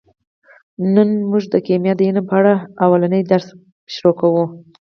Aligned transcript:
نن 0.93 1.09
موږ 1.29 1.43
د 1.53 1.55
کیمیا 1.67 1.93
د 1.97 2.01
علم 2.07 2.25
په 2.29 2.35
اړه 2.39 2.53
لومړنی 2.81 3.21
درس 3.31 3.47
پیلوو 3.95 4.45